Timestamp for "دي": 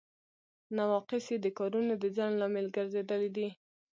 3.35-3.49